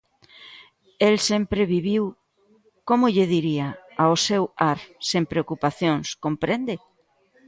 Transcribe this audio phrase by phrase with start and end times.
[1.07, 2.03] El sempre viviu,
[2.87, 3.67] ¿como lle diría?,
[4.03, 6.75] ao seu ar, sen preocupacións, ¿comprende?